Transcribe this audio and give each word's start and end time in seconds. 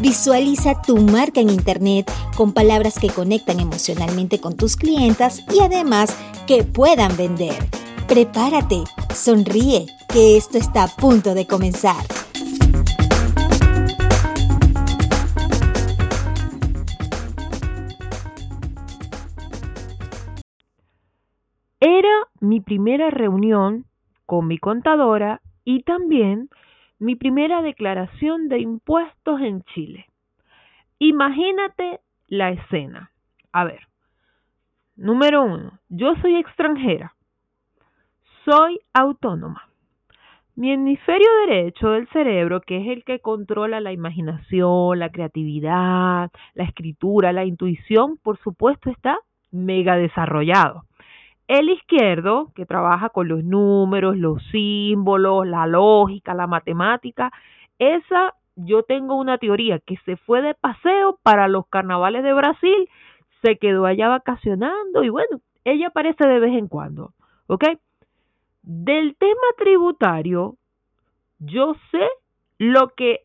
Visualiza 0.00 0.80
tu 0.80 0.96
marca 0.96 1.40
en 1.40 1.50
Internet 1.50 2.08
con 2.36 2.52
palabras 2.52 3.00
que 3.00 3.08
conectan 3.08 3.58
emocionalmente 3.58 4.40
con 4.40 4.56
tus 4.56 4.76
clientas 4.76 5.42
y 5.52 5.60
además 5.60 6.16
que 6.46 6.62
puedan 6.62 7.16
vender. 7.16 7.56
Prepárate, 8.06 8.84
sonríe, 9.12 9.86
que 10.08 10.36
esto 10.36 10.56
está 10.56 10.84
a 10.84 10.88
punto 10.88 11.34
de 11.34 11.48
comenzar. 11.48 11.96
Era 21.80 22.28
mi 22.38 22.60
primera 22.60 23.10
reunión 23.10 23.84
con 24.26 24.46
mi 24.46 24.58
contadora 24.58 25.42
y 25.64 25.82
también 25.82 26.50
mi 26.98 27.16
primera 27.16 27.62
declaración 27.62 28.48
de 28.48 28.58
impuestos 28.58 29.40
en 29.40 29.62
Chile. 29.74 30.06
Imagínate 30.98 32.00
la 32.26 32.50
escena. 32.50 33.10
A 33.52 33.64
ver, 33.64 33.80
número 34.96 35.42
uno, 35.42 35.78
yo 35.88 36.14
soy 36.16 36.36
extranjera, 36.36 37.14
soy 38.44 38.80
autónoma. 38.92 39.68
Mi 40.56 40.72
hemisferio 40.72 41.28
derecho 41.46 41.90
del 41.90 42.08
cerebro, 42.08 42.60
que 42.60 42.78
es 42.78 42.88
el 42.88 43.04
que 43.04 43.20
controla 43.20 43.78
la 43.78 43.92
imaginación, 43.92 44.98
la 44.98 45.10
creatividad, 45.10 46.32
la 46.54 46.64
escritura, 46.64 47.32
la 47.32 47.44
intuición, 47.44 48.16
por 48.16 48.38
supuesto 48.38 48.90
está 48.90 49.18
mega 49.52 49.96
desarrollado. 49.96 50.87
El 51.48 51.70
izquierdo, 51.70 52.52
que 52.54 52.66
trabaja 52.66 53.08
con 53.08 53.26
los 53.26 53.42
números, 53.42 54.16
los 54.16 54.42
símbolos, 54.50 55.46
la 55.46 55.66
lógica, 55.66 56.34
la 56.34 56.46
matemática, 56.46 57.32
esa 57.78 58.34
yo 58.54 58.82
tengo 58.82 59.14
una 59.14 59.38
teoría 59.38 59.78
que 59.78 59.96
se 60.04 60.16
fue 60.16 60.42
de 60.42 60.54
paseo 60.54 61.18
para 61.22 61.48
los 61.48 61.66
carnavales 61.68 62.22
de 62.22 62.34
Brasil, 62.34 62.88
se 63.42 63.56
quedó 63.56 63.86
allá 63.86 64.08
vacacionando 64.08 65.04
y 65.04 65.08
bueno, 65.08 65.40
ella 65.64 65.88
aparece 65.88 66.26
de 66.26 66.40
vez 66.40 66.54
en 66.56 66.68
cuando, 66.68 67.14
¿ok? 67.46 67.64
Del 68.62 69.16
tema 69.16 69.46
tributario, 69.56 70.56
yo 71.38 71.74
sé 71.90 72.06
lo 72.58 72.88
que 72.94 73.20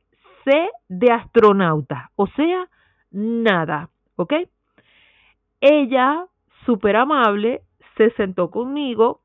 sé 0.46 0.70
de 0.88 1.12
astronauta, 1.12 2.12
o 2.16 2.28
sea, 2.28 2.70
nada, 3.12 3.90
¿ok? 4.16 4.34
Ella, 5.62 6.26
súper 6.66 6.96
amable, 6.96 7.64
se 7.98 8.12
sentó 8.12 8.50
conmigo 8.50 9.22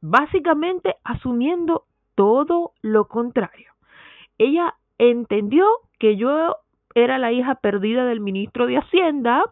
básicamente 0.00 0.96
asumiendo 1.04 1.84
todo 2.14 2.72
lo 2.82 3.06
contrario. 3.08 3.72
Ella 4.38 4.74
entendió 4.98 5.66
que 5.98 6.16
yo 6.16 6.56
era 6.94 7.18
la 7.18 7.32
hija 7.32 7.56
perdida 7.56 8.04
del 8.04 8.20
ministro 8.20 8.66
de 8.66 8.76
Hacienda, 8.76 9.42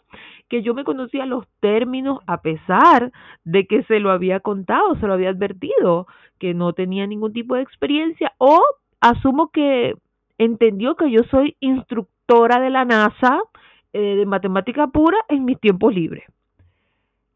que 0.48 0.62
yo 0.62 0.74
me 0.74 0.84
conocía 0.84 1.26
los 1.26 1.46
términos 1.60 2.20
a 2.26 2.42
pesar 2.42 3.12
de 3.44 3.66
que 3.66 3.82
se 3.84 3.98
lo 3.98 4.10
había 4.10 4.40
contado, 4.40 4.94
se 4.96 5.06
lo 5.06 5.14
había 5.14 5.30
advertido, 5.30 6.06
que 6.38 6.54
no 6.54 6.72
tenía 6.72 7.06
ningún 7.06 7.32
tipo 7.32 7.54
de 7.54 7.62
experiencia 7.62 8.32
o 8.38 8.60
asumo 9.00 9.50
que 9.50 9.94
entendió 10.38 10.96
que 10.96 11.10
yo 11.10 11.22
soy 11.30 11.56
instructora 11.60 12.60
de 12.60 12.70
la 12.70 12.84
NASA 12.84 13.40
eh, 13.92 14.16
de 14.16 14.26
matemática 14.26 14.86
pura 14.86 15.18
en 15.28 15.44
mis 15.44 15.58
tiempos 15.58 15.94
libres. 15.94 16.24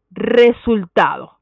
Resultado. 0.09 1.37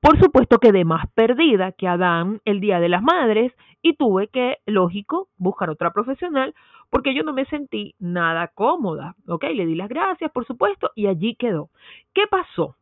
Por 0.00 0.18
supuesto 0.20 0.58
quedé 0.58 0.84
más 0.84 1.06
perdida 1.14 1.72
que 1.72 1.88
Adán 1.88 2.40
el 2.44 2.60
Día 2.60 2.78
de 2.78 2.88
las 2.88 3.02
Madres 3.02 3.52
y 3.82 3.94
tuve 3.94 4.28
que, 4.28 4.58
lógico, 4.64 5.28
buscar 5.36 5.70
otra 5.70 5.92
profesional 5.92 6.54
porque 6.88 7.14
yo 7.14 7.22
no 7.24 7.32
me 7.32 7.44
sentí 7.46 7.94
nada 7.98 8.48
cómoda. 8.54 9.16
¿Ok? 9.26 9.44
Le 9.54 9.66
di 9.66 9.74
las 9.74 9.88
gracias, 9.88 10.30
por 10.30 10.46
supuesto, 10.46 10.90
y 10.94 11.08
allí 11.08 11.34
quedó. 11.34 11.68
¿Qué 12.14 12.26
pasó? 12.30 12.76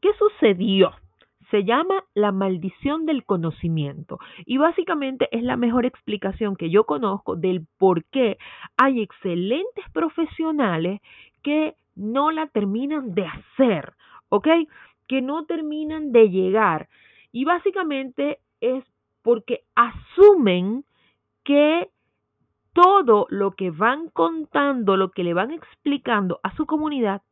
¿Qué 0.00 0.10
sucedió? 0.18 0.92
Se 1.50 1.64
llama 1.64 2.04
la 2.14 2.32
maldición 2.32 3.04
del 3.04 3.24
conocimiento 3.24 4.18
y 4.46 4.56
básicamente 4.56 5.28
es 5.32 5.42
la 5.42 5.56
mejor 5.56 5.84
explicación 5.84 6.56
que 6.56 6.70
yo 6.70 6.84
conozco 6.84 7.36
del 7.36 7.66
por 7.76 8.04
qué 8.04 8.38
hay 8.78 9.02
excelentes 9.02 9.84
profesionales 9.92 11.02
que 11.42 11.74
no 11.94 12.30
la 12.30 12.46
terminan 12.46 13.14
de 13.14 13.26
hacer, 13.26 13.94
¿ok? 14.28 14.48
Que 15.06 15.20
no 15.20 15.44
terminan 15.44 16.12
de 16.12 16.30
llegar. 16.30 16.88
Y 17.32 17.44
básicamente 17.44 18.38
es 18.60 18.84
porque 19.22 19.64
asumen 19.74 20.84
que 21.44 21.90
todo 22.72 23.26
lo 23.28 23.52
que 23.52 23.70
van 23.70 24.08
contando, 24.10 24.96
lo 24.96 25.10
que 25.10 25.24
le 25.24 25.34
van 25.34 25.50
explicando 25.50 26.40
a 26.42 26.54
su 26.56 26.66
comunidad, 26.66 27.22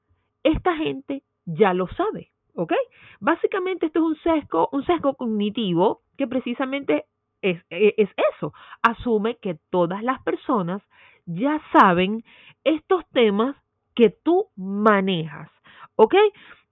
esta 0.42 0.76
gente 0.76 1.22
ya 1.46 1.72
lo 1.74 1.88
sabe, 1.88 2.30
¿ok? 2.54 2.72
Básicamente 3.20 3.86
esto 3.86 4.00
es 4.00 4.04
un 4.04 4.16
sesgo, 4.16 4.68
un 4.72 4.84
sesgo 4.84 5.14
cognitivo 5.14 6.02
que 6.16 6.26
precisamente 6.26 7.06
es, 7.42 7.62
e, 7.70 7.94
es 7.96 8.10
eso, 8.36 8.52
asume 8.82 9.36
que 9.36 9.58
todas 9.70 10.02
las 10.02 10.22
personas 10.22 10.82
ya 11.26 11.60
saben 11.72 12.24
estos 12.64 13.08
temas 13.10 13.56
que 14.00 14.08
tú 14.08 14.46
manejas. 14.56 15.50
¿Ok? 15.96 16.14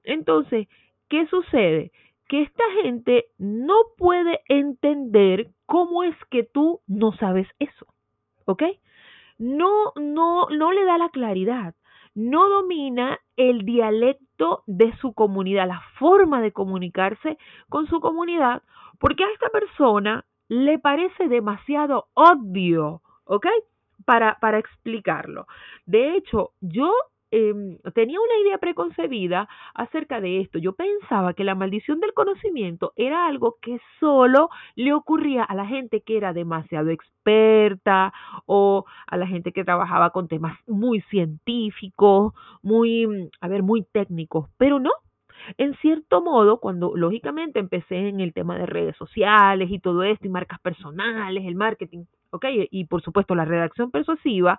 Entonces, 0.03 0.67
¿qué 1.11 1.27
sucede? 1.27 1.93
Que 2.27 2.41
esta 2.41 2.65
gente 2.83 3.27
no 3.37 3.75
puede 3.99 4.41
entender 4.49 5.51
cómo 5.67 6.05
es 6.05 6.17
que 6.31 6.43
tú 6.43 6.81
no 6.87 7.13
sabes 7.19 7.47
eso. 7.59 7.85
¿Ok? 8.47 8.63
No, 9.37 9.93
no, 9.97 10.47
no 10.49 10.73
le 10.73 10.87
da 10.87 10.97
la 10.97 11.11
claridad. 11.11 11.75
No 12.15 12.49
domina 12.49 13.21
el 13.37 13.67
dialecto 13.67 14.63
de 14.67 14.97
su 14.97 15.13
comunidad, 15.13 15.69
la 15.69 15.83
forma 15.99 16.41
de 16.41 16.53
comunicarse 16.53 17.37
con 17.69 17.87
su 17.89 18.01
comunidad, 18.01 18.63
porque 18.99 19.25
a 19.25 19.33
esta 19.35 19.51
persona 19.51 20.25
le 20.49 20.79
parece 20.79 21.29
demasiado 21.29 22.07
obvio, 22.15 23.03
¿ok? 23.25 23.47
para, 24.09 24.39
para 24.41 24.59
explicarlo. 24.59 25.47
De 25.85 26.17
hecho, 26.17 26.53
yo 26.63 26.91
em, 27.31 27.79
tenía 27.95 28.19
una 28.21 28.41
idea 28.43 28.59
preconcebida 28.59 29.49
acerca 29.75 30.21
de 30.21 30.41
esto. 30.41 30.59
Yo 30.59 30.75
pensaba 30.75 31.35
que 31.35 31.45
la 31.45 31.55
maldición 31.55 32.01
del 32.01 32.15
conocimiento 32.15 32.93
era 32.97 33.27
algo 33.27 33.59
que 33.61 33.79
solo 34.01 34.51
le 34.77 34.93
ocurría 34.93 35.45
a 35.45 35.55
la 35.55 35.67
gente 35.67 36.03
que 36.03 36.17
era 36.17 36.33
demasiado 36.33 36.91
experta 36.91 38.13
o 38.47 38.85
a 39.07 39.17
la 39.17 39.27
gente 39.27 39.53
que 39.53 39.65
trabajaba 39.65 40.11
con 40.11 40.29
temas 40.29 40.59
muy 40.67 41.01
científicos, 41.03 42.33
muy, 42.63 43.31
a 43.41 43.49
ver, 43.49 43.63
muy 43.63 43.85
técnicos, 43.93 44.49
pero 44.59 44.79
no. 44.79 44.91
En 45.57 45.75
cierto 45.77 46.21
modo, 46.21 46.61
cuando 46.61 46.97
lógicamente 46.97 47.59
empecé 47.61 48.09
en 48.09 48.21
el 48.21 48.33
tema 48.33 48.59
de 48.59 48.67
redes 48.67 48.97
sociales 48.97 49.71
y 49.71 49.79
todo 49.79 50.03
esto, 50.03 50.27
y 50.27 50.31
marcas 50.31 50.61
personales, 50.61 51.45
el 51.47 51.55
marketing, 51.55 52.05
¿ok? 52.31 52.45
Y 52.71 52.85
por 52.87 53.03
supuesto 53.03 53.35
la 53.35 53.45
redacción 53.45 53.91
persuasiva, 53.91 54.59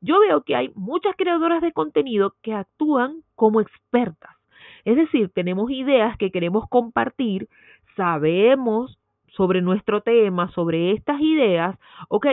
yo 0.00 0.20
veo 0.20 0.42
que 0.42 0.56
hay 0.56 0.70
muchas 0.74 1.16
creadoras 1.16 1.60
de 1.62 1.72
contenido 1.72 2.34
que 2.42 2.54
actúan 2.54 3.22
como 3.34 3.60
expertas. 3.60 4.36
Es 4.84 4.96
decir, 4.96 5.30
tenemos 5.30 5.70
ideas 5.70 6.16
que 6.16 6.30
queremos 6.30 6.68
compartir, 6.68 7.48
sabemos 7.96 8.98
sobre 9.28 9.60
nuestro 9.60 10.00
tema, 10.02 10.50
sobre 10.52 10.92
estas 10.92 11.20
ideas, 11.20 11.76
¿ok? 12.08 12.26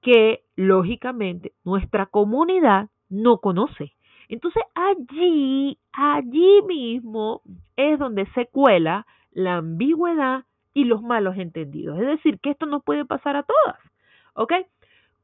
Que 0.00 0.44
lógicamente 0.56 1.52
nuestra 1.64 2.06
comunidad 2.06 2.88
no 3.08 3.38
conoce. 3.38 3.92
Entonces 4.28 4.62
allí, 4.74 5.78
allí 5.92 6.62
mismo 6.66 7.42
es 7.76 7.98
donde 7.98 8.26
se 8.34 8.46
cuela 8.46 9.06
la 9.32 9.56
ambigüedad 9.56 10.44
y 10.72 10.84
los 10.84 11.02
malos 11.02 11.36
entendidos. 11.36 11.98
Es 11.98 12.06
decir, 12.06 12.38
que 12.40 12.50
esto 12.50 12.66
no 12.66 12.80
puede 12.80 13.04
pasar 13.04 13.36
a 13.36 13.42
todas. 13.42 13.89
¿Ok? 14.34 14.52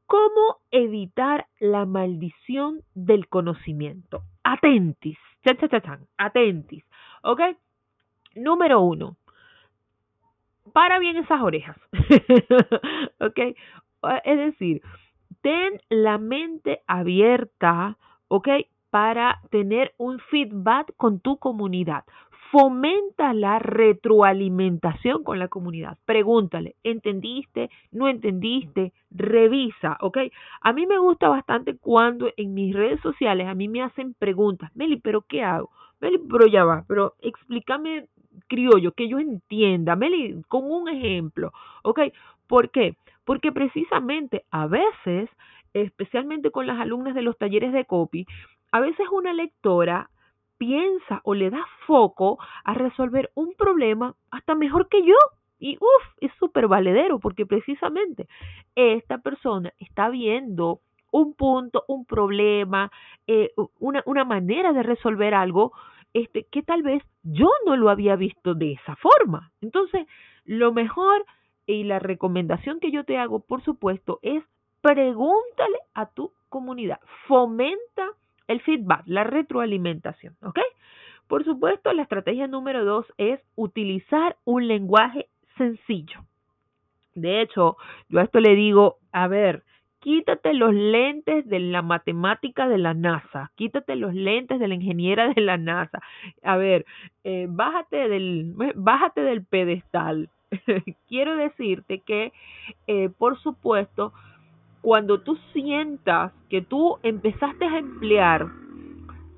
¿Cómo 0.05 0.57
evitar 0.71 1.47
la 1.59 1.85
maldición 1.85 2.81
del 2.93 3.27
conocimiento? 3.27 4.23
Atentis, 4.43 5.17
atentis. 6.17 6.85
¿Ok? 7.23 7.41
Número 8.35 8.81
uno, 8.81 9.17
para 10.73 10.99
bien 10.99 11.17
esas 11.17 11.41
orejas. 11.41 11.77
¿Ok? 13.19 13.39
Es 14.23 14.37
decir, 14.37 14.81
ten 15.41 15.81
la 15.89 16.17
mente 16.17 16.81
abierta, 16.87 17.97
¿ok? 18.27 18.47
para 18.89 19.41
tener 19.51 19.93
un 19.97 20.19
feedback 20.19 20.93
con 20.97 21.19
tu 21.19 21.37
comunidad. 21.37 22.05
Fomenta 22.51 23.33
la 23.33 23.59
retroalimentación 23.59 25.23
con 25.23 25.37
la 25.37 25.49
comunidad. 25.49 25.97
Pregúntale, 26.05 26.75
¿entendiste? 26.83 27.69
¿No 27.91 28.07
entendiste? 28.07 28.93
Revisa, 29.11 29.97
¿ok? 29.99 30.17
A 30.61 30.71
mí 30.71 30.85
me 30.85 30.97
gusta 30.97 31.27
bastante 31.27 31.75
cuando 31.75 32.31
en 32.37 32.53
mis 32.53 32.73
redes 32.73 33.01
sociales 33.01 33.47
a 33.47 33.53
mí 33.53 33.67
me 33.67 33.81
hacen 33.81 34.13
preguntas. 34.13 34.71
Meli, 34.75 34.97
¿pero 34.97 35.21
qué 35.21 35.43
hago? 35.43 35.71
Meli, 35.99 36.19
pero 36.19 36.47
ya 36.47 36.63
va, 36.63 36.85
pero 36.87 37.15
explícame 37.21 38.07
criollo, 38.47 38.93
que 38.93 39.09
yo 39.09 39.19
entienda. 39.19 39.95
Meli, 39.95 40.41
con 40.47 40.71
un 40.71 40.87
ejemplo, 40.87 41.51
¿ok? 41.83 41.99
¿Por 42.47 42.69
qué? 42.71 42.95
Porque 43.25 43.51
precisamente 43.51 44.45
a 44.51 44.67
veces, 44.67 45.29
especialmente 45.73 46.51
con 46.51 46.65
las 46.65 46.79
alumnas 46.79 47.13
de 47.13 47.23
los 47.23 47.37
talleres 47.37 47.73
de 47.73 47.83
copy, 47.83 48.25
a 48.71 48.79
veces 48.79 49.07
una 49.11 49.33
lectora 49.33 50.09
piensa 50.57 51.21
o 51.23 51.33
le 51.33 51.49
da 51.49 51.65
foco 51.85 52.37
a 52.63 52.73
resolver 52.73 53.31
un 53.35 53.53
problema 53.55 54.15
hasta 54.31 54.55
mejor 54.55 54.89
que 54.89 55.03
yo. 55.05 55.15
Y 55.59 55.77
uff, 55.77 56.17
es 56.21 56.31
súper 56.39 56.67
valedero 56.67 57.19
porque 57.19 57.45
precisamente 57.45 58.27
esta 58.75 59.17
persona 59.19 59.73
está 59.79 60.09
viendo 60.09 60.81
un 61.11 61.33
punto, 61.33 61.83
un 61.87 62.05
problema, 62.05 62.91
eh, 63.25 63.51
una, 63.79 64.03
una 64.05 64.23
manera 64.23 64.73
de 64.73 64.83
resolver 64.83 65.33
algo 65.33 65.71
este, 66.13 66.45
que 66.51 66.63
tal 66.63 66.83
vez 66.83 67.03
yo 67.23 67.49
no 67.65 67.75
lo 67.75 67.89
había 67.89 68.15
visto 68.15 68.53
de 68.53 68.73
esa 68.73 68.95
forma. 68.97 69.51
Entonces, 69.61 70.07
lo 70.45 70.73
mejor 70.73 71.25
y 71.65 71.83
la 71.83 71.99
recomendación 71.99 72.79
que 72.79 72.91
yo 72.91 73.03
te 73.03 73.17
hago, 73.17 73.39
por 73.41 73.61
supuesto, 73.63 74.19
es 74.21 74.43
pregúntale 74.81 75.77
a 75.93 76.05
tu 76.07 76.31
comunidad, 76.49 76.99
fomenta 77.27 78.09
el 78.47 78.61
feedback, 78.61 79.03
la 79.05 79.23
retroalimentación, 79.23 80.35
¿ok? 80.41 80.59
Por 81.27 81.43
supuesto, 81.43 81.91
la 81.93 82.03
estrategia 82.03 82.47
número 82.47 82.85
dos 82.85 83.05
es 83.17 83.39
utilizar 83.55 84.37
un 84.45 84.67
lenguaje 84.67 85.27
sencillo. 85.57 86.21
De 87.15 87.41
hecho, 87.41 87.77
yo 88.09 88.19
a 88.19 88.23
esto 88.23 88.39
le 88.39 88.55
digo, 88.55 88.97
a 89.11 89.27
ver, 89.27 89.63
quítate 89.99 90.53
los 90.53 90.73
lentes 90.73 91.47
de 91.47 91.59
la 91.59 91.81
matemática 91.81 92.69
de 92.69 92.77
la 92.77 92.93
NASA, 92.93 93.51
quítate 93.55 93.95
los 93.95 94.13
lentes 94.13 94.59
de 94.59 94.67
la 94.67 94.75
ingeniera 94.75 95.33
de 95.33 95.41
la 95.41 95.57
NASA. 95.57 95.99
A 96.43 96.55
ver, 96.57 96.85
eh, 97.23 97.47
bájate, 97.49 98.07
del, 98.07 98.53
bájate 98.75 99.21
del 99.21 99.43
pedestal. 99.43 100.29
Quiero 101.09 101.35
decirte 101.35 101.99
que, 101.99 102.31
eh, 102.85 103.09
por 103.09 103.37
supuesto, 103.39 104.13
cuando 104.81 105.21
tú 105.21 105.37
sientas 105.53 106.31
que 106.49 106.61
tú 106.61 106.97
empezaste 107.03 107.65
a 107.65 107.77
emplear, 107.77 108.47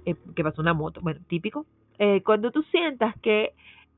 eh, 0.05 0.15
que 0.35 0.43
pasó 0.43 0.61
una 0.61 0.73
moto, 0.73 1.01
bueno, 1.01 1.19
típico, 1.27 1.65
eh, 1.97 2.21
cuando 2.23 2.51
tú 2.51 2.63
sientas 2.71 3.15
que 3.21 3.53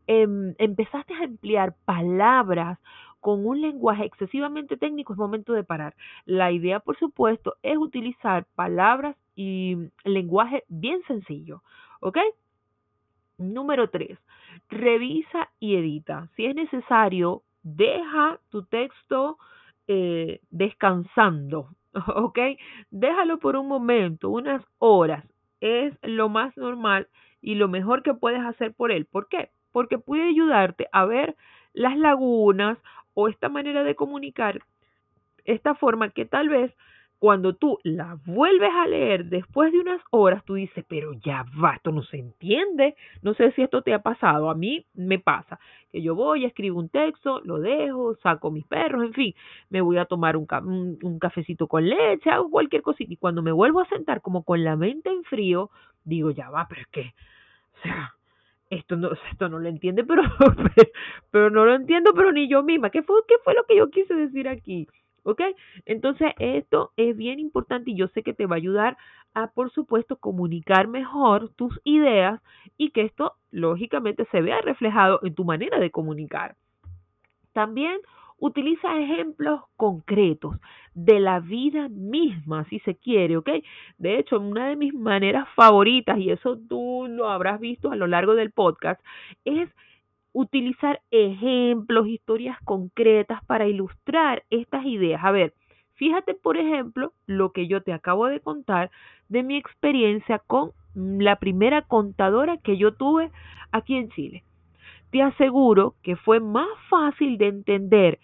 em, 0.08 0.56
empezaste 0.58 1.14
a 1.14 1.24
emplear 1.24 1.76
palabras 1.86 2.80
con 3.20 3.46
un 3.46 3.62
lenguaje 3.62 4.04
excesivamente 4.06 4.78
técnico, 4.78 5.14
es 5.14 5.20
momento 5.20 5.54
de 5.54 5.64
parar. 5.64 5.96
La 6.26 6.52
idea, 6.52 6.80
por 6.80 6.98
supuesto, 6.98 7.56
es 7.62 7.78
utilizar 7.78 8.46
palabras 8.56 9.16
y 9.36 9.78
lenguaje 10.04 10.64
bien 10.68 11.02
sencillo, 11.08 11.62
¿ok? 12.00 12.18
Número 13.38 13.90
tres, 13.90 14.18
revisa 14.70 15.50
y 15.60 15.76
edita. 15.76 16.30
Si 16.36 16.46
es 16.46 16.56
necesario, 16.56 17.44
deja 17.64 18.40
tu 18.50 18.64
texto 18.64 19.38
eh, 19.88 20.42
descansando, 20.50 21.70
¿ok? 22.16 22.40
Déjalo 22.92 23.40
por 23.40 23.56
un 23.56 23.68
momento, 23.68 24.30
unas 24.30 24.64
horas. 24.80 25.26
Es 25.62 25.94
lo 26.02 26.30
más 26.30 26.56
normal 26.58 27.08
y 27.42 27.56
lo 27.56 27.68
mejor 27.68 28.04
que 28.04 28.14
puedes 28.14 28.42
hacer 28.42 28.74
por 28.74 28.92
él. 28.92 29.06
¿Por 29.06 29.28
qué? 29.28 29.52
Porque 29.72 29.98
puede 30.00 30.24
ayudarte 30.30 30.88
a 30.92 31.06
ver 31.06 31.36
las 31.74 31.98
lagunas 31.98 32.78
o 33.14 33.28
esta 33.28 33.50
manera 33.50 33.84
de 33.84 33.96
comunicar, 33.96 34.62
esta 35.46 35.76
forma 35.76 36.10
que 36.10 36.26
tal 36.26 36.50
vez 36.50 36.74
cuando 37.22 37.54
tú 37.54 37.78
la 37.84 38.18
vuelves 38.26 38.72
a 38.74 38.88
leer 38.88 39.26
después 39.26 39.72
de 39.72 39.80
unas 39.80 40.02
horas, 40.10 40.44
tú 40.44 40.56
dices, 40.56 40.84
pero 40.88 41.14
ya 41.14 41.46
va, 41.64 41.76
esto 41.76 41.92
no 41.92 42.02
se 42.02 42.18
entiende. 42.18 42.96
No 43.22 43.36
sé 43.36 43.52
si 43.52 43.62
esto 43.62 43.84
te 43.84 43.94
ha 43.94 44.00
pasado. 44.00 44.50
A 44.50 44.56
mí 44.56 44.88
me 44.96 45.20
pasa 45.20 45.60
que 45.92 46.02
yo 46.02 46.16
voy, 46.16 46.46
escribo 46.46 46.80
un 46.80 46.90
texto, 46.90 47.40
lo 47.42 47.60
dejo, 47.60 48.16
saco 48.24 48.50
mis 48.50 48.66
perros, 48.66 49.04
en 49.04 49.14
fin, 49.14 49.36
me 49.70 49.82
voy 49.82 50.00
a 50.00 50.06
tomar 50.06 50.36
un, 50.36 50.48
cafecito 51.20 51.68
con 51.68 51.88
leche, 51.88 52.32
hago 52.32 52.50
cualquier 52.50 52.82
cosita. 52.82 53.14
Y 53.14 53.18
cuando 53.18 53.44
me 53.44 53.52
vuelvo 53.52 53.82
a 53.82 53.90
sentar 53.90 54.22
como 54.22 54.42
con 54.42 54.64
la 54.64 54.76
mente 54.76 55.12
en 55.12 55.24
frío, 55.24 55.70
digo, 56.04 56.32
ya 56.32 56.50
va, 56.50 56.66
pero 56.68 56.82
es 56.82 56.88
que, 56.88 57.14
o 57.76 57.84
sea, 57.84 58.16
esto 58.72 58.96
no, 58.96 59.12
esto 59.32 59.48
no 59.48 59.60
lo 59.60 59.70
entiende, 59.70 60.04
pero, 60.06 60.24
pero, 61.30 61.52
no 61.52 61.66
lo 61.66 61.76
entiendo, 61.76 62.14
pero 62.16 62.32
ni 62.32 62.50
yo 62.50 62.64
misma. 62.64 62.90
¿Qué 62.90 63.04
fue, 63.04 63.22
¿Qué 63.28 63.36
fue 63.44 63.54
lo 63.54 63.64
que 63.66 63.76
yo 63.76 63.92
quise 63.92 64.16
decir 64.16 64.48
aquí? 64.48 64.88
¿Ok? 65.24 65.42
Entonces, 65.86 66.32
esto 66.40 66.92
es 66.98 67.16
bien 67.16 67.40
importante 67.40 67.92
y 67.92 67.96
yo 67.96 68.08
sé 68.10 68.24
que 68.24 68.34
te 68.34 68.46
va 68.46 68.56
a 68.56 68.58
ayudar 68.58 68.98
a, 69.34 69.48
por 69.48 69.72
supuesto, 69.72 70.18
comunicar 70.18 70.88
mejor 70.88 71.50
tus 71.56 71.80
ideas 71.84 72.42
y 72.78 72.90
que 72.92 73.04
esto, 73.04 73.34
lógicamente, 73.52 74.26
se 74.32 74.42
vea 74.42 74.62
reflejado 74.62 75.20
en 75.24 75.36
tu 75.36 75.46
manera 75.46 75.80
de 75.80 75.92
comunicar. 75.92 76.56
También 77.54 78.00
utiliza 78.42 79.00
ejemplos 79.00 79.62
concretos 79.78 80.56
de 80.96 81.20
la 81.20 81.40
vida 81.40 81.88
misma, 81.90 82.66
si 82.66 82.80
se 82.80 82.96
quiere, 82.96 83.38
¿ok? 83.38 83.50
De 84.00 84.18
hecho, 84.18 84.40
una 84.40 84.68
de 84.68 84.76
mis 84.76 84.94
maneras 84.94 85.48
favoritas, 85.56 86.18
y 86.18 86.32
eso 86.32 86.58
tú 86.68 87.06
lo 87.08 87.30
habrás 87.30 87.60
visto 87.60 87.92
a 87.92 87.96
lo 87.96 88.08
largo 88.08 88.34
del 88.34 88.52
podcast, 88.52 89.00
es 89.46 89.70
utilizar 90.34 91.02
ejemplos, 91.12 92.08
historias 92.08 92.58
concretas 92.64 93.44
para 93.46 93.68
ilustrar 93.68 94.44
estas 94.50 94.86
ideas. 94.86 95.24
A 95.24 95.32
ver, 95.32 95.54
fíjate 95.96 96.34
por 96.34 96.58
ejemplo 96.58 97.14
lo 97.26 97.52
que 97.52 97.68
yo 97.68 97.82
te 97.84 97.94
acabo 97.94 98.28
de 98.28 98.40
contar 98.40 98.92
de 99.30 99.44
mi 99.44 99.58
experiencia 99.58 100.40
con 100.40 100.72
la 100.96 101.38
primera 101.38 101.82
contadora 101.84 102.58
que 102.58 102.78
yo 102.78 102.94
tuve 102.94 103.32
aquí 103.72 103.96
en 103.96 104.10
Chile. 104.10 104.44
Te 105.12 105.22
aseguro 105.22 105.96
que 106.04 106.16
fue 106.16 106.40
más 106.40 106.70
fácil 106.90 107.38
de 107.38 107.48
entender 107.48 108.20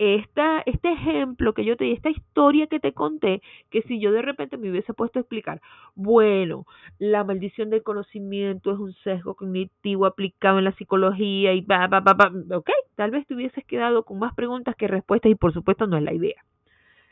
esta, 0.00 0.62
este 0.64 0.90
ejemplo 0.90 1.52
que 1.52 1.62
yo 1.62 1.76
te 1.76 1.84
di, 1.84 1.92
esta 1.92 2.08
historia 2.08 2.66
que 2.68 2.80
te 2.80 2.94
conté, 2.94 3.42
que 3.68 3.82
si 3.82 4.00
yo 4.00 4.12
de 4.12 4.22
repente 4.22 4.56
me 4.56 4.70
hubiese 4.70 4.94
puesto 4.94 5.18
a 5.18 5.20
explicar, 5.20 5.60
bueno, 5.94 6.64
la 6.98 7.22
maldición 7.22 7.68
del 7.68 7.82
conocimiento 7.82 8.72
es 8.72 8.78
un 8.78 8.94
sesgo 9.04 9.34
cognitivo 9.34 10.06
aplicado 10.06 10.56
en 10.56 10.64
la 10.64 10.72
psicología 10.72 11.52
y 11.52 11.60
va, 11.60 11.86
va, 11.86 12.00
va, 12.00 12.14
va, 12.14 12.56
ok, 12.56 12.70
tal 12.96 13.10
vez 13.10 13.26
te 13.26 13.34
hubieses 13.34 13.62
quedado 13.66 14.04
con 14.04 14.18
más 14.18 14.34
preguntas 14.34 14.74
que 14.74 14.88
respuestas 14.88 15.30
y 15.30 15.34
por 15.34 15.52
supuesto 15.52 15.86
no 15.86 15.98
es 15.98 16.02
la 16.02 16.14
idea. 16.14 16.42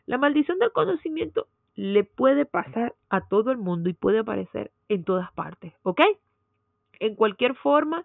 La 0.07 0.16
maldición 0.16 0.59
del 0.59 0.73
conocimiento 0.73 1.47
le 1.76 2.04
puede 2.04 2.47
pasar 2.47 2.95
a 3.11 3.21
todo 3.21 3.50
el 3.50 3.59
mundo 3.59 3.90
y 3.90 3.92
puede 3.92 4.21
aparecer 4.21 4.71
en 4.88 5.04
todas 5.04 5.30
partes, 5.33 5.75
¿ok? 5.83 6.00
En 7.00 7.16
cualquier 7.16 7.54
forma 7.54 8.02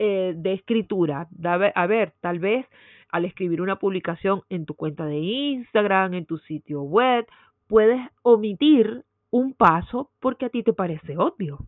eh, 0.00 0.34
de 0.36 0.52
escritura. 0.54 1.28
A 1.44 1.86
ver, 1.86 2.12
tal 2.20 2.40
vez 2.40 2.66
al 3.10 3.24
escribir 3.24 3.60
una 3.60 3.76
publicación 3.76 4.42
en 4.48 4.66
tu 4.66 4.74
cuenta 4.74 5.06
de 5.06 5.18
Instagram, 5.18 6.14
en 6.14 6.26
tu 6.26 6.38
sitio 6.38 6.82
web, 6.82 7.26
puedes 7.66 8.00
omitir 8.22 9.04
un 9.30 9.54
paso 9.54 10.10
porque 10.20 10.46
a 10.46 10.48
ti 10.50 10.62
te 10.62 10.72
parece 10.72 11.16
obvio. 11.16 11.58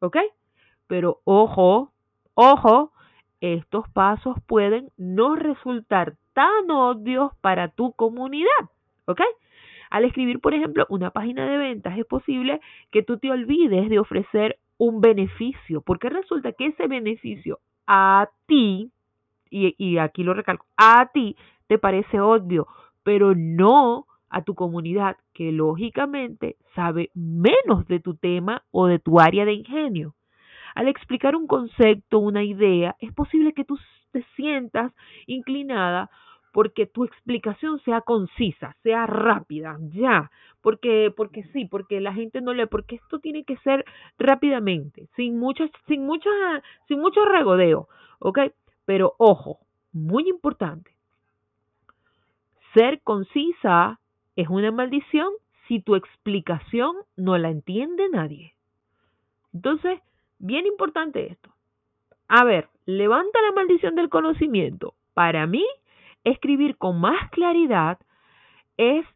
¿Ok? 0.00 0.16
Pero 0.86 1.20
ojo, 1.24 1.92
ojo, 2.34 2.92
estos 3.40 3.88
pasos 3.90 4.36
pueden 4.46 4.90
no 4.96 5.36
resultar 5.36 6.16
tan 6.32 6.70
obvios 6.70 7.32
para 7.40 7.68
tu 7.68 7.92
comunidad. 7.92 8.70
¿Ok? 9.06 9.20
Al 9.90 10.04
escribir, 10.04 10.40
por 10.40 10.54
ejemplo, 10.54 10.86
una 10.88 11.10
página 11.10 11.50
de 11.50 11.58
ventas, 11.58 11.98
es 11.98 12.06
posible 12.06 12.60
que 12.92 13.02
tú 13.02 13.18
te 13.18 13.30
olvides 13.30 13.90
de 13.90 13.98
ofrecer 13.98 14.58
un 14.78 15.00
beneficio, 15.00 15.82
porque 15.82 16.08
resulta 16.08 16.52
que 16.52 16.66
ese 16.66 16.86
beneficio 16.86 17.58
a 17.86 18.30
ti 18.46 18.90
y, 19.50 19.98
aquí 19.98 20.22
lo 20.22 20.34
recalco, 20.34 20.66
a 20.76 21.10
ti 21.12 21.36
te 21.66 21.78
parece 21.78 22.20
obvio, 22.20 22.66
pero 23.02 23.34
no 23.34 24.06
a 24.28 24.42
tu 24.42 24.54
comunidad 24.54 25.16
que 25.34 25.52
lógicamente 25.52 26.56
sabe 26.74 27.10
menos 27.14 27.86
de 27.88 28.00
tu 28.00 28.14
tema 28.14 28.62
o 28.70 28.86
de 28.86 28.98
tu 28.98 29.20
área 29.20 29.44
de 29.44 29.54
ingenio. 29.54 30.14
Al 30.74 30.86
explicar 30.86 31.34
un 31.34 31.48
concepto, 31.48 32.20
una 32.20 32.44
idea, 32.44 32.94
es 33.00 33.12
posible 33.12 33.52
que 33.52 33.64
tú 33.64 33.76
te 34.12 34.24
sientas 34.36 34.92
inclinada 35.26 36.10
porque 36.52 36.86
tu 36.86 37.04
explicación 37.04 37.80
sea 37.80 38.00
concisa, 38.00 38.76
sea 38.82 39.06
rápida, 39.06 39.76
ya, 39.92 40.30
porque 40.62 41.12
porque 41.16 41.44
sí, 41.52 41.66
porque 41.66 42.00
la 42.00 42.12
gente 42.12 42.40
no 42.40 42.52
lee, 42.52 42.66
porque 42.66 42.96
esto 42.96 43.20
tiene 43.20 43.44
que 43.44 43.56
ser 43.58 43.84
rápidamente, 44.18 45.08
sin 45.16 45.38
muchos 45.38 45.70
sin 45.86 46.06
mucho 46.06 46.28
sin 46.88 47.00
mucho 47.00 47.24
regodeo, 47.24 47.88
¿ok? 48.18 48.38
Pero 48.90 49.14
ojo, 49.18 49.60
muy 49.92 50.28
importante, 50.28 50.90
ser 52.74 53.00
concisa 53.02 54.00
es 54.34 54.48
una 54.48 54.72
maldición 54.72 55.28
si 55.68 55.78
tu 55.80 55.94
explicación 55.94 56.96
no 57.16 57.38
la 57.38 57.50
entiende 57.50 58.08
nadie. 58.08 58.56
Entonces, 59.54 60.00
bien 60.40 60.66
importante 60.66 61.30
esto. 61.30 61.54
A 62.26 62.42
ver, 62.42 62.68
levanta 62.84 63.40
la 63.42 63.52
maldición 63.52 63.94
del 63.94 64.08
conocimiento. 64.08 64.94
Para 65.14 65.46
mí, 65.46 65.64
escribir 66.24 66.76
con 66.76 67.00
más 67.00 67.30
claridad 67.30 68.00
es 68.76 69.06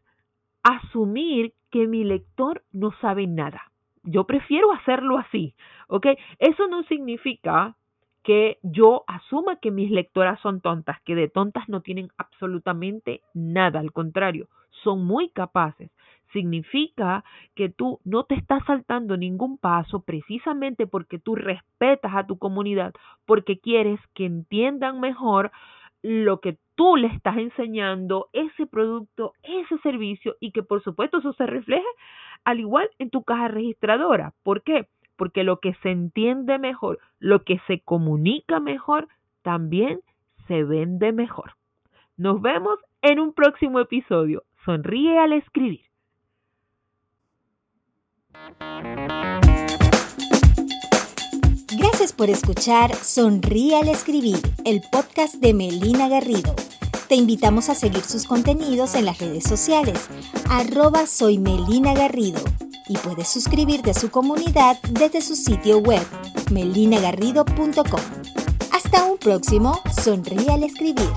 asumir 0.63 1.53
que 1.69 1.85
mi 1.85 2.05
lector 2.05 2.63
no 2.71 2.93
sabe 3.01 3.27
nada. 3.27 3.73
Yo 4.03 4.23
prefiero 4.23 4.71
hacerlo 4.71 5.17
así, 5.17 5.53
¿ok? 5.89 6.07
Eso 6.39 6.69
no 6.69 6.83
significa 6.83 7.75
que 8.25 8.57
yo 8.63 9.03
asuma 9.05 9.57
que 9.57 9.69
mis 9.69 9.91
lectoras 9.91 10.39
son 10.41 10.59
tontas, 10.59 10.99
que 11.03 11.13
de 11.13 11.29
tontas 11.29 11.69
no 11.69 11.81
tienen 11.81 12.09
absolutamente 12.17 13.21
nada, 13.35 13.79
al 13.79 13.91
contrario, 13.91 14.47
son 14.83 15.05
muy 15.05 15.29
capaces. 15.29 15.91
Significa 16.33 17.23
que 17.53 17.69
tú 17.69 17.99
no 18.03 18.23
te 18.23 18.33
estás 18.33 18.63
saltando 18.65 19.15
ningún 19.15 19.59
paso 19.59 20.01
precisamente 20.01 20.87
porque 20.87 21.19
tú 21.19 21.35
respetas 21.35 22.15
a 22.15 22.25
tu 22.25 22.39
comunidad, 22.39 22.95
porque 23.27 23.59
quieres 23.59 23.99
que 24.15 24.25
entiendan 24.25 24.99
mejor 24.99 25.51
lo 26.01 26.39
que 26.39 26.57
tú 26.73 26.97
le 26.97 27.07
estás 27.07 27.37
enseñando, 27.37 28.29
ese 28.33 28.65
producto, 28.65 29.33
ese 29.43 29.77
servicio 29.83 30.35
y 30.39 30.51
que 30.51 30.63
por 30.63 30.83
supuesto 30.83 31.19
eso 31.19 31.31
se 31.33 31.45
refleje 31.45 31.85
al 32.43 32.59
igual 32.59 32.89
en 32.97 33.11
tu 33.11 33.23
caja 33.23 33.49
registradora. 33.49 34.33
¿Por 34.43 34.63
qué? 34.63 34.87
Porque 35.15 35.43
lo 35.43 35.59
que 35.59 35.73
se 35.81 35.91
entiende 35.91 36.57
mejor, 36.59 36.99
lo 37.19 37.43
que 37.43 37.59
se 37.67 37.79
comunica 37.79 38.59
mejor, 38.59 39.07
también 39.41 40.01
se 40.47 40.63
vende 40.63 41.11
mejor. 41.11 41.53
Nos 42.17 42.41
vemos 42.41 42.79
en 43.01 43.19
un 43.19 43.33
próximo 43.33 43.79
episodio. 43.79 44.43
Sonríe 44.65 45.19
al 45.19 45.33
escribir. 45.33 45.81
Gracias 51.77 52.13
por 52.13 52.29
escuchar 52.29 52.93
Sonríe 52.93 53.75
al 53.77 53.89
escribir, 53.89 54.37
el 54.65 54.81
podcast 54.91 55.35
de 55.35 55.53
Melina 55.53 56.07
Garrido. 56.09 56.55
Te 57.07 57.15
invitamos 57.15 57.69
a 57.69 57.75
seguir 57.75 58.01
sus 58.01 58.25
contenidos 58.25 58.95
en 58.95 59.05
las 59.05 59.19
redes 59.19 59.43
sociales, 59.43 60.09
arroba 60.49 61.05
soy 61.05 61.37
Melina 61.37 61.93
Garrido, 61.93 62.39
y 62.87 62.97
puedes 62.97 63.27
suscribirte 63.27 63.91
a 63.91 63.93
su 63.93 64.09
comunidad 64.09 64.77
desde 64.89 65.21
su 65.21 65.35
sitio 65.35 65.79
web, 65.79 66.05
melinagarrido.com. 66.51 68.01
Hasta 68.71 69.05
un 69.05 69.17
próximo 69.17 69.79
Sonríe 70.03 70.51
al 70.51 70.63
escribir. 70.63 71.09